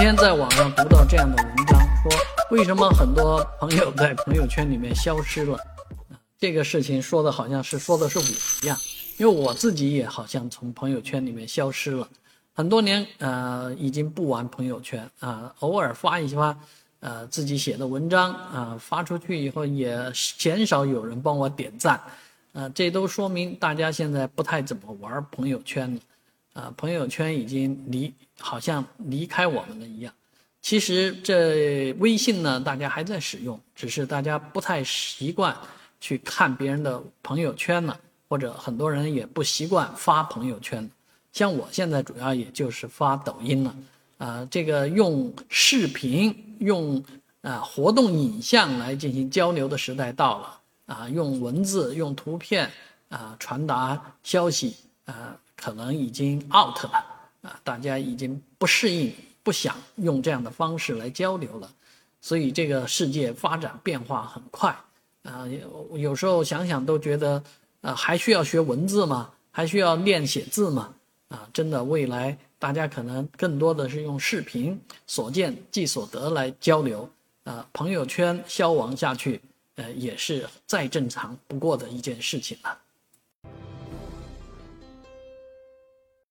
[0.00, 2.10] 今天在网上读到这样的文章，说
[2.50, 5.58] 为什么很多朋友在朋友圈里面消失了？
[6.38, 8.78] 这个事情说的好像是说的是我一样，
[9.18, 12.08] 因为我自己也好像从朋友圈里面消失了
[12.54, 16.58] 很多年，呃，已经不玩朋友圈啊，偶尔发一发，
[17.00, 22.00] 呃，自己写的文章啊，发出去以后也鲜少有人帮我点赞，
[22.54, 26.00] 啊，这都说明大家现在不太怎么玩朋友圈了。
[26.60, 30.12] 啊，朋友圈已经离好像离开我们了一样。
[30.60, 35.56] 其实这微信呢，大家还在使用，只是大家不太习惯
[36.00, 40.88] 去看别人的朋友圈了，或者很多人也不习惯发朋友圈。
[41.32, 43.74] 像我现在主要也就是发抖音了。
[44.18, 47.02] 啊，这个用视频、用
[47.40, 50.60] 啊活动影像来进行交流的时代到了。
[50.84, 52.70] 啊，用文字、用图片
[53.08, 55.34] 啊传达消息啊。
[55.60, 57.04] 可能已经 out 了
[57.42, 61.70] 啊，大家已经不适应，不想用这样的方式来交流了，
[62.22, 64.74] 所以这个世界发展变化很快
[65.24, 67.42] 啊，有有时候想想都觉得，
[67.82, 69.30] 呃，还需要学文字吗？
[69.50, 70.94] 还需要练写字吗？
[71.28, 77.08] 啊，真的，未来大家可能更多的是用视频所见即所得来交流
[77.44, 79.40] 啊，朋友圈消亡下去，
[79.74, 82.78] 呃，也是再正常不过的一件事情了。